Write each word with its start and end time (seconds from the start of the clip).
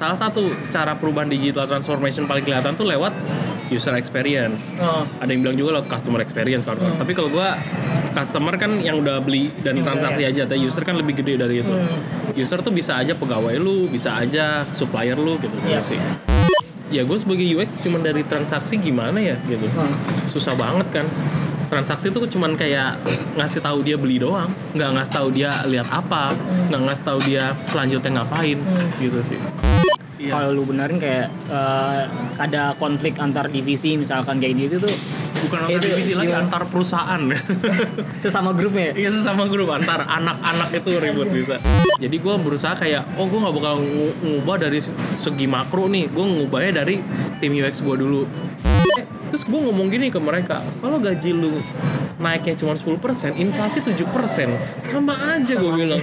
Salah 0.00 0.16
satu 0.16 0.52
cara 0.72 0.96
perubahan 0.96 1.28
digital 1.28 1.68
transformation 1.68 2.24
paling 2.24 2.44
kelihatan 2.44 2.72
tuh 2.72 2.88
lewat 2.88 3.12
user 3.68 3.92
experience. 3.96 4.72
Oh. 4.80 5.04
Ada 5.20 5.30
yang 5.32 5.40
bilang 5.44 5.56
juga 5.56 5.70
lewat 5.80 5.88
customer 5.92 6.20
experience 6.24 6.64
kan. 6.64 6.80
Hmm. 6.80 6.96
Tapi 6.96 7.12
kalau 7.12 7.28
gua 7.28 7.56
customer 8.16 8.56
kan 8.56 8.80
yang 8.80 9.00
udah 9.00 9.22
beli 9.22 9.52
dan 9.60 9.80
transaksi 9.80 10.24
iya. 10.26 10.32
aja, 10.32 10.42
tapi 10.48 10.60
user 10.64 10.82
kan 10.84 10.96
lebih 10.96 11.20
gede 11.20 11.36
dari 11.36 11.60
itu. 11.62 11.72
Hmm. 11.72 12.32
User 12.32 12.60
tuh 12.64 12.72
bisa 12.72 12.96
aja 12.96 13.12
pegawai 13.12 13.56
lu, 13.60 13.92
bisa 13.92 14.16
aja 14.16 14.64
supplier 14.72 15.16
lu 15.16 15.36
gitu 15.40 15.54
Iya. 15.64 15.80
sih. 15.84 16.00
Ya 16.90 17.06
gue 17.06 17.16
sebagai 17.20 17.46
UX 17.46 17.70
cuman 17.86 18.02
dari 18.02 18.26
transaksi 18.26 18.80
gimana 18.80 19.20
ya 19.22 19.36
gitu. 19.46 19.64
Hmm. 19.70 19.94
Susah 20.26 20.56
banget 20.58 20.88
kan. 20.90 21.06
Transaksi 21.70 22.10
tuh 22.10 22.26
cuman 22.26 22.58
kayak 22.58 22.98
ngasih 23.34 23.62
tahu 23.62 23.80
dia 23.80 23.94
beli 23.94 24.18
doang, 24.18 24.50
nggak 24.74 24.90
ngasih 24.90 25.12
tahu 25.12 25.28
dia 25.30 25.50
lihat 25.64 25.86
apa, 25.86 26.34
nggak 26.66 26.80
ngasih 26.82 27.04
tahu 27.06 27.18
dia 27.22 27.44
selanjutnya 27.62 28.10
ngapain. 28.18 28.58
Hmm. 28.58 28.90
gitu 28.98 29.20
sih. 29.24 29.38
Iya. 30.20 30.36
Kalau 30.36 30.52
lu 30.52 30.66
benerin 30.66 30.98
kayak 30.98 31.30
eh, 31.48 32.02
ada 32.36 32.76
konflik 32.76 33.16
antar 33.16 33.48
divisi 33.48 33.96
misalkan 33.96 34.36
kayak 34.36 34.54
gitu 34.58 34.76
tuh. 34.82 34.94
Bukan 35.40 35.58
antar 35.64 35.80
Itu 35.80 35.86
divisi 35.88 36.12
lagi 36.12 36.28
gimana? 36.28 36.44
antar 36.44 36.62
perusahaan. 36.68 37.22
Sesama 38.22 38.52
grupnya 38.52 38.92
ya? 38.92 39.08
iya 39.08 39.10
sama 39.24 39.48
grup. 39.48 39.72
Antar 39.72 40.04
anak-anak 40.04 40.76
itu 40.76 40.90
ribut 40.92 41.32
bisa. 41.32 41.56
Jadi 41.96 42.16
gue 42.18 42.34
berusaha 42.36 42.76
kayak 42.76 43.16
oh 43.16 43.24
gue 43.24 43.38
nggak 43.38 43.54
bakal 43.56 43.74
ngu- 43.80 44.16
ngubah 44.20 44.56
dari 44.60 44.84
segi 45.16 45.46
makro 45.48 45.88
nih. 45.88 46.12
Gue 46.12 46.24
ngubahnya 46.26 46.84
dari 46.84 47.00
tim 47.40 47.56
UX 47.56 47.80
gue 47.80 47.96
dulu 47.96 48.28
terus 49.30 49.42
gue 49.46 49.60
ngomong 49.62 49.88
gini 49.88 50.10
ke 50.10 50.18
mereka 50.18 50.58
kalau 50.82 50.98
gaji 50.98 51.30
lu 51.32 51.54
naiknya 52.20 52.54
cuma 52.58 52.76
10% 52.76 53.40
inflasi 53.40 53.78
7% 53.80 54.04
sama 54.82 55.14
aja 55.38 55.54
gue 55.56 55.72
bilang 55.72 56.02